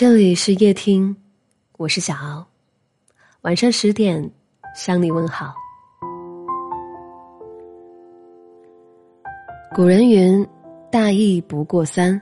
[0.00, 1.14] 这里是夜听，
[1.76, 2.42] 我是小敖，
[3.42, 4.30] 晚上十点
[4.74, 5.52] 向你问好。
[9.74, 10.48] 古人云
[10.90, 12.18] ：“大疫不过三。”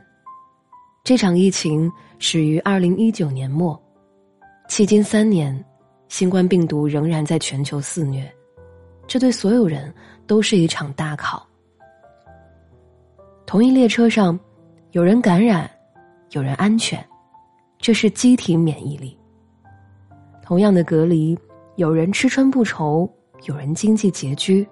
[1.04, 1.88] 这场疫情
[2.18, 3.80] 始于二零一九年末，
[4.68, 5.64] 迄今三年，
[6.08, 8.28] 新冠病毒仍然在全球肆虐，
[9.06, 9.94] 这对所有人
[10.26, 11.46] 都是一场大考。
[13.46, 14.36] 同一列车上，
[14.90, 15.70] 有人感染，
[16.30, 16.98] 有人安全，
[17.88, 19.16] 这是机体免疫力。
[20.42, 21.34] 同样的隔离，
[21.76, 23.10] 有人吃穿不愁，
[23.44, 24.68] 有人经济拮据，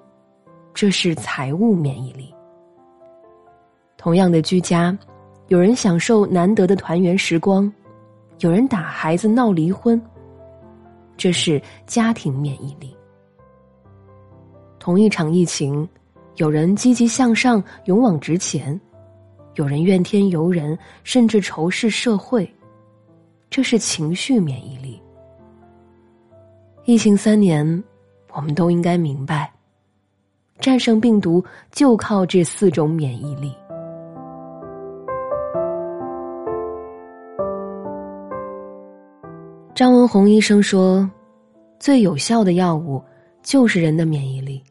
[0.75, 2.30] 这是财务免疫力。
[3.97, 4.95] 同样的居家，
[5.48, 7.73] 有人享受难得的团圆时光，
[8.41, 9.98] 有人打孩子闹离婚，
[11.17, 12.95] 这是家庭免疫力。
[14.78, 15.89] 同一场疫情。
[16.34, 18.78] 有人积极向上、勇往直前，
[19.55, 22.47] 有人怨天尤人，甚至仇视社会，
[23.48, 25.00] 这是情绪免疫力。
[26.84, 27.83] 疫情三年，
[28.33, 29.53] 我们都应该明白，
[30.61, 33.53] 战胜病毒就靠这四种免疫力。
[39.75, 41.08] 张文宏医生说
[41.78, 43.03] ：“最有效的药物
[43.42, 44.62] 就是人的免疫力。”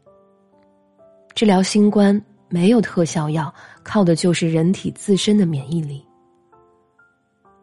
[1.36, 6.04] 治疗新冠没有特效药，靠的就是人体自身的免疫力。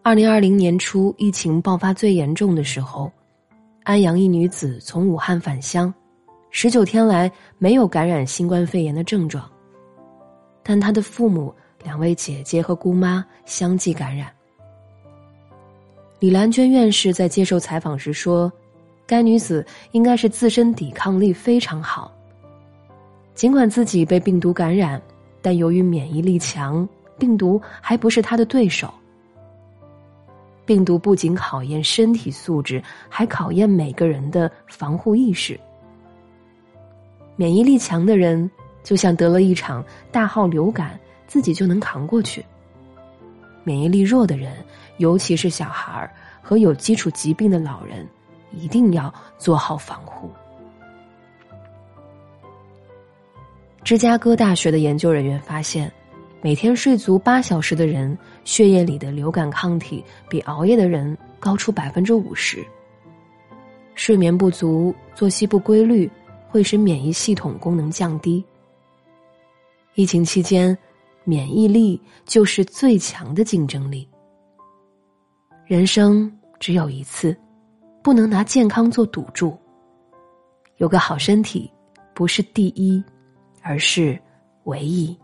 [0.04, 3.08] 二零二零年初，疫情爆发最严重的时候，
[3.84, 5.94] 安阳一女子从武汉返乡，
[6.50, 9.48] 十九天来没有感染新冠肺炎的症状，
[10.60, 14.26] 但她的父母、两位姐姐和姑妈相继感染。
[16.18, 18.52] 李兰娟院士在接受采访时说
[19.06, 22.12] ：“该女子应该是自身抵抗力非常好。”
[23.36, 25.00] 尽管自己被病毒感染，
[25.40, 26.88] 但由于免疫力强，
[27.20, 28.92] 病毒还不是她的对手。
[30.72, 35.60] 病毒不仅考验身体素质，还考验每个人的防护意识。
[37.36, 38.50] 免疫力强的人，
[38.82, 42.40] 就像得了一场大号流感，自己就能扛过去；
[43.64, 44.64] 免疫力弱的人，
[44.96, 48.08] 尤其是小孩儿和有基础疾病的老人，
[48.52, 50.30] 一定要做好防护。
[53.84, 55.92] 芝加哥大学的研究人员发现，
[56.44, 62.58] 每天睡足八小时的人，血液里的流感抗体比熬夜的人高出百分之五十。
[63.94, 66.10] 睡眠不足、作息不规律，
[66.48, 68.44] 会使免疫系统功能降低。
[69.94, 70.76] 疫情期间，
[71.22, 74.08] 免疫力就是最强的竞争力。
[75.64, 77.36] 人生只有一次，
[78.02, 79.56] 不能拿健康做赌注。
[80.78, 81.70] 有个好身体，
[82.12, 83.00] 不是第一。
[83.64, 84.20] 而是
[84.64, 85.16] 唯一。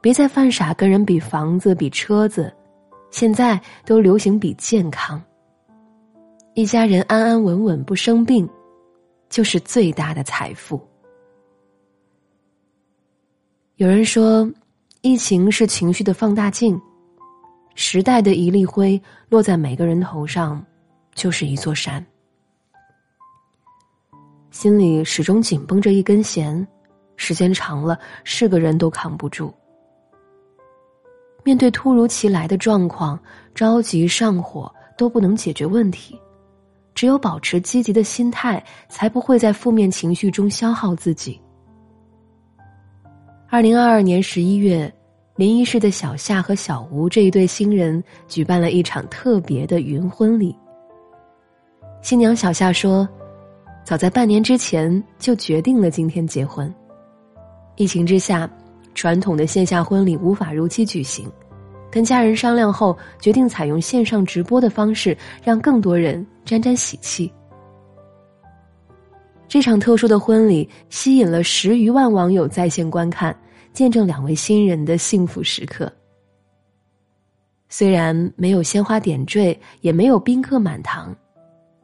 [0.00, 2.54] 别再犯傻，跟人比房子、比车子，
[3.10, 5.20] 现在都流行比健康。
[6.54, 8.48] 一家人安安稳稳不生病，
[9.28, 10.80] 就是最大的财富。
[13.76, 14.48] 有人说，
[15.02, 16.80] 疫情是情绪的放大镜，
[17.74, 20.64] 时代的一粒灰落在每个人头上，
[21.14, 22.04] 就是一座山。
[24.50, 26.66] 心里始终紧绷着一根弦。
[27.20, 29.52] 时间长了，是个人都扛不住。
[31.48, 33.18] 面对突如其来的状况，
[33.54, 36.14] 着急上火都不能解决问题，
[36.94, 41.40] 只有保持积极的心态，才不会在负面情绪中消耗自己。
[43.48, 44.92] 二零二二年十一月，
[45.36, 50.54] 临沂市的小夏和小吴这一对新人举办了一场特别的云婚礼。
[52.02, 53.08] 新娘小夏说
[53.82, 56.70] ：“早在半年之前就决定了今天结婚。”
[57.76, 58.46] 疫情之下，
[58.98, 61.30] 传统的线下婚礼无法如期举行，
[61.88, 67.32] 跟家人商量后，决定采用线上直播的方式，让更多人沾沾喜气。
[69.46, 73.32] 这场特殊的婚礼吸引了十余万网友在线观看，
[73.72, 75.90] 见证两位新人的幸福时刻。
[77.68, 81.14] 虽然没有鲜花点缀，也没有宾客满堂，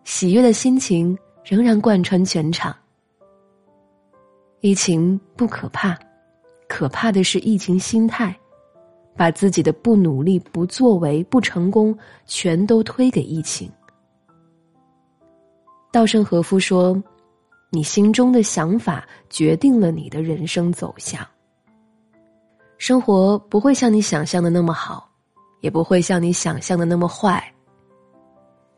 [0.03, 2.75] 喜悦的心情仍然贯穿全场。
[4.61, 5.97] 疫情不可怕，
[6.75, 8.37] 可怕的是疫情心态，
[9.15, 13.71] 把自己的不努力、不作为、不成功，全都推给疫情。
[15.93, 17.00] 稻盛和夫说
[17.71, 21.25] ：“你心中的想法决定了你的人生走向。
[22.77, 25.09] 生活不会像你想象的那么好，
[25.61, 27.41] 也不会像你想象的那么坏。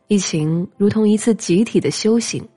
[0.07, 2.47] 疫情如同一次集体的修行，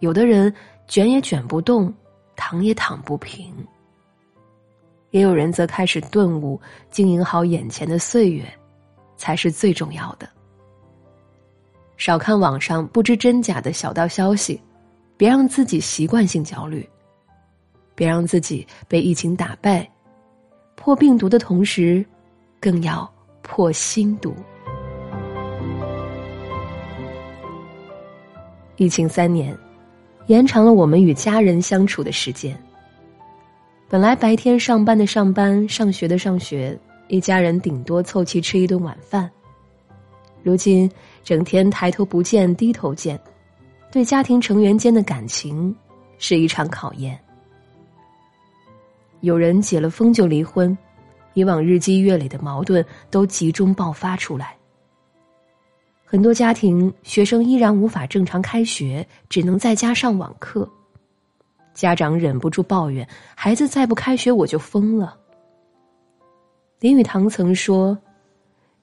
[0.00, 0.52] 有的人
[0.88, 1.94] 卷也卷不动。”
[2.38, 3.50] 躺也躺不平，
[5.16, 6.60] 也有人则开始顿悟，
[6.90, 8.44] 经营好眼前的岁月，
[9.16, 10.28] 才是最重要的。
[11.96, 14.60] 少看网上不知真假的小道消息，
[15.16, 16.86] 别让自己习惯性焦虑，
[17.94, 19.90] 别让自己被疫情打败。
[20.74, 22.04] 破病毒的同时，
[22.60, 23.10] 更要
[23.40, 24.36] 破心毒。
[28.76, 29.56] 疫情三年，
[30.26, 32.54] 延长了我们与家人相处的时间。
[33.88, 39.30] 本来白天上班的上班，上学的上学，一家人顶多凑齐吃一顿晚饭。
[40.42, 40.90] 如今
[41.22, 43.18] 整天抬头不见低头见，
[43.92, 45.74] 对家庭成员间的感情
[46.18, 47.16] 是一场考验。
[49.20, 50.76] 有人解了封就离婚，
[51.34, 54.56] 以往日积月累的矛盾都集中爆发出来。
[56.04, 60.68] 很多家庭学生依然无法正常开学，只能在家上网课。
[61.76, 63.06] 家长忍不住抱怨
[63.36, 65.16] ：“孩子再不开学，我就疯了。”
[66.80, 67.96] 林语堂曾说：“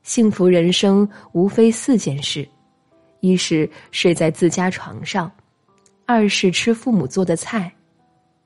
[0.03, 2.47] 幸福人生无非四件事：
[3.19, 5.31] 一是睡在自家床上，
[6.05, 7.73] 二是吃父母做的菜，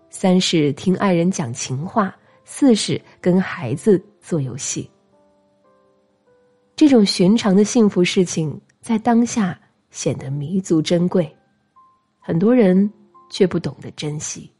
[0.10, 2.16] 三是听爱人讲情话，
[2.46, 4.90] 四是跟孩子做游戏。”
[6.78, 8.60] 这种寻常的幸福事情。
[8.80, 9.60] 在当下
[9.90, 11.30] 显得弥足珍贵，
[12.22, 12.90] 很多人
[13.30, 14.52] 却不懂得珍惜。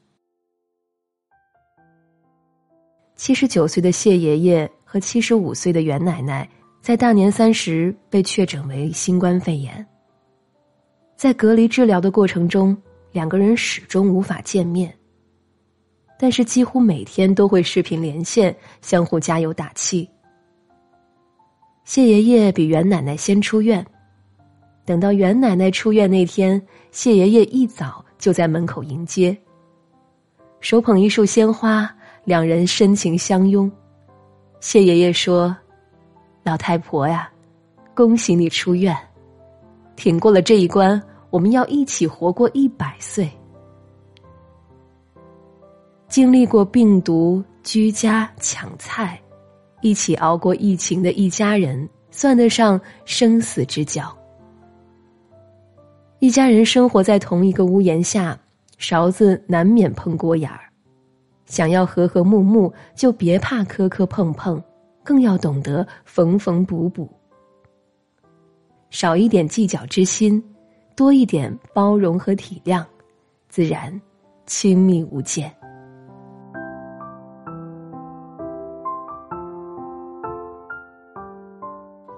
[3.16, 6.48] 七十九岁的谢爷爷和七十五岁的袁奶奶
[6.82, 9.86] 在大年三十被确诊为新冠肺炎。
[11.16, 12.78] 在隔离治疗的过程中，
[13.12, 14.96] 两个人始终无法见面，
[16.20, 20.08] 但是几乎每天都会视频连线，相互加油打气。
[21.86, 23.84] 谢爷爷比袁奶奶先出院。
[24.86, 26.62] 等到袁奶奶出院那天，
[26.92, 29.38] 谢爷爷一早就在门口迎接，
[30.60, 31.90] 手捧一束鲜花，
[32.24, 33.72] 两人深情相拥。
[34.60, 35.56] 谢爷爷说
[36.44, 37.30] ：“老太婆呀，
[37.96, 38.96] 恭喜你出院，
[39.96, 43.30] 挺过了这一关，我们要一起活过一百岁。”
[46.10, 49.20] 经历过病毒、居家、抢菜，
[49.82, 54.04] 一起熬过疫情的一家人，算得上生死之交。
[56.20, 58.36] 一家人生活在同一个屋檐下，
[58.80, 60.62] 勺子难免碰锅眼儿。
[61.46, 64.60] 想要和和睦睦，就别怕磕磕碰碰，
[65.04, 67.08] 更要懂得缝缝补补。
[68.90, 70.44] 少一点计较之心，
[70.96, 72.84] 多一点包容和体谅，
[73.48, 74.02] 自然
[74.48, 75.54] 亲密无间。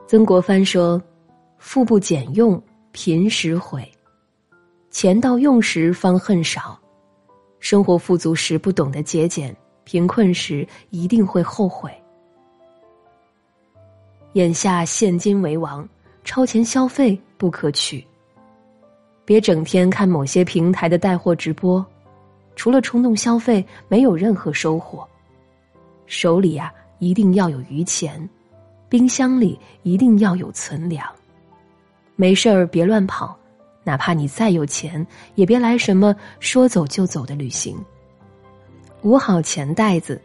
[0.07, 1.01] 曾国藩说
[1.59, 2.59] ：“富不俭用。”
[2.91, 3.89] 贫时悔，
[4.89, 6.79] 钱到用时方恨少。
[7.59, 11.91] 生活富足时不懂得节俭，贫困时一定会后悔。
[14.33, 15.87] 眼下现金为王，
[16.23, 18.05] 超前消费不可取。
[19.23, 21.85] 别整天看某些平台的带货直播，
[22.55, 25.07] 除了冲动消费，没有任何收获。
[26.07, 28.27] 手里啊，一定要有余钱，
[28.89, 31.07] 冰箱里一定要有存粮。
[32.19, 33.33] 没事儿别乱跑，
[33.81, 37.77] 哪怕你再有钱，也别来什么说走就走的旅行。
[39.03, 40.21] 捂好钱袋子，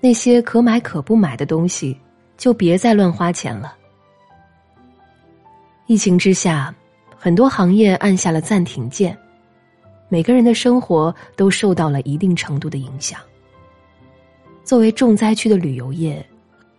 [0.00, 1.94] 那些可买可不买的东西，
[2.38, 3.76] 就别再乱花钱了。
[5.86, 6.74] 疫情之下，
[7.18, 9.14] 很多行业按下了暂停键，
[10.08, 13.20] 每个人的生活都受到了一定程度的影响。
[14.64, 16.26] 作为重灾区的旅游业，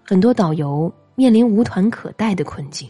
[0.03, 2.89] 很多导游面临无团可带的困境。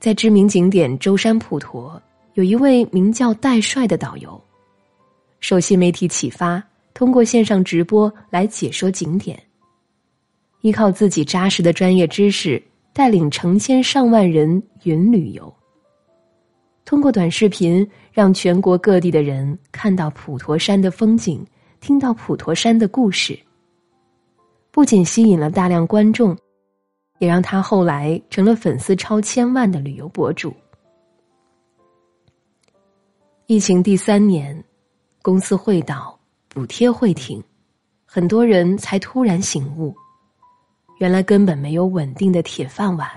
[0.00, 2.00] 在知名景点舟山普陀，
[2.32, 4.42] 有一位名叫戴帅的导游，
[5.40, 6.62] 受新媒体启发，
[6.94, 9.38] 通过线上直播来解说景点。
[10.62, 12.62] 依靠自己扎实的专业知识，
[12.94, 15.54] 带领成千上万人云旅游。
[16.86, 21.46] 通过短视频，让全国各地的人看到普陀山的风景，
[21.78, 23.38] 听到普陀山的故事。
[24.70, 26.34] 不仅吸引了大量观众。
[27.20, 30.52] 也让他后来成了粉丝超千万的旅游博主。
[33.46, 34.64] 疫情第三年，
[35.20, 37.42] 公司会倒，补贴会停，
[38.06, 39.94] 很多人才突然醒悟，
[40.98, 43.08] 原来根本没有稳定的铁饭碗，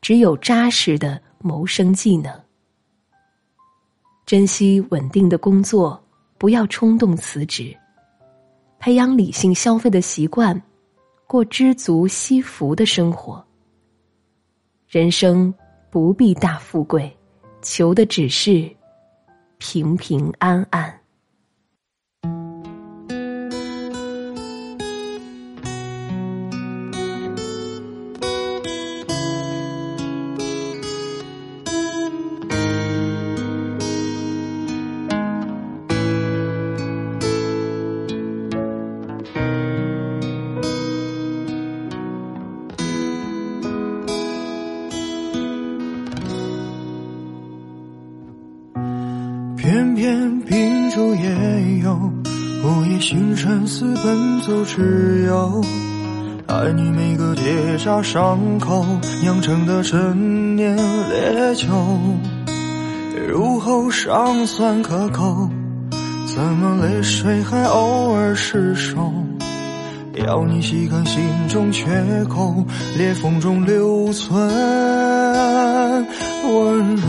[0.00, 2.32] 只有扎实的谋生技能。
[4.24, 6.02] 珍惜稳定的工作，
[6.38, 7.76] 不要冲动辞职，
[8.78, 10.58] 培养理性消费的习惯。
[11.26, 13.44] 过知足惜福的生活。
[14.86, 15.52] 人生
[15.90, 17.10] 不必大富贵，
[17.62, 18.70] 求的只是
[19.58, 21.03] 平平安安。
[53.44, 55.62] 沉思奔走之友。
[56.46, 58.86] 爱你每个结痂伤口
[59.20, 61.66] 酿成的陈年烈酒，
[63.28, 65.50] 入喉尚算可口，
[66.34, 69.12] 怎么泪水还偶尔失守？
[70.26, 71.84] 要你细看心中缺
[72.24, 72.64] 口，
[72.96, 74.40] 裂缝中留存
[76.48, 77.08] 温柔。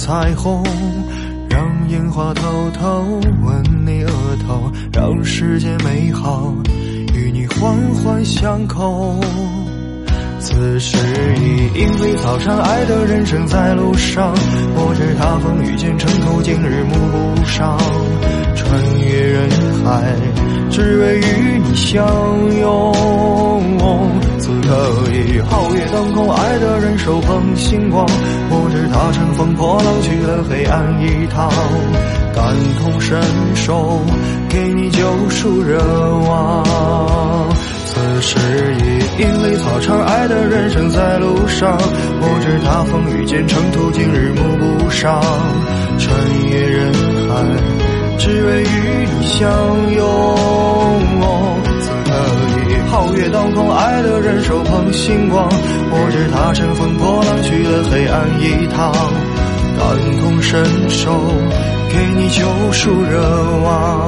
[0.00, 0.64] 彩虹，
[1.50, 4.10] 让烟花偷偷吻你额
[4.46, 6.54] 头，让世界美好
[7.14, 9.20] 与你环环相扣。
[10.38, 10.96] 此时
[11.36, 14.32] 已莺飞草长，爱的人正在路上。
[14.74, 16.94] 我知他风雨兼程途，经日暮
[17.36, 17.78] 不赏。
[18.56, 19.50] 穿越人
[19.84, 20.16] 海，
[20.70, 22.02] 只为与你相
[22.58, 24.29] 拥。
[24.70, 24.76] 可
[25.10, 28.06] 以皓月当空，爱的人手捧星光。
[28.50, 31.50] 我知他乘风破浪去了黑暗一趟，
[32.32, 33.20] 感同身
[33.56, 34.00] 受，
[34.48, 35.76] 给你救赎热
[36.28, 37.48] 望。
[37.84, 38.38] 此时
[38.78, 41.76] 已莺飞草长，爱的人正在路上。
[42.20, 45.20] 我知他风雨兼程途，经日暮不赏。
[45.98, 46.14] 穿
[46.48, 46.92] 越人
[47.28, 47.42] 海，
[48.18, 49.50] 只为与你相
[49.96, 50.06] 拥。
[52.90, 55.48] 皓月当空，爱的人手捧星光。
[55.92, 58.92] 我知他乘风破浪去了黑暗一趟，
[59.78, 59.80] 感
[60.20, 61.12] 同身受，
[61.88, 63.20] 给你救赎热
[63.62, 64.06] 望。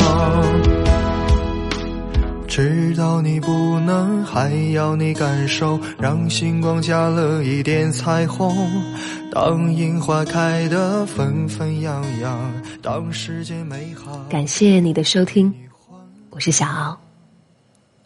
[2.48, 8.54] 知道你不能，还要你感受，让星光加了一点彩虹。
[9.32, 12.52] 当樱花开得纷纷扬扬，
[12.82, 14.20] 当世界美好。
[14.28, 15.50] 感谢你的收听，
[16.28, 16.98] 我是小敖，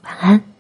[0.07, 0.56] 晚安。